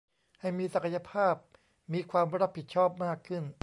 [0.39, 1.35] ให้มีศักยภาพ
[1.93, 3.43] มีความรับผิดชอบมากขึ้น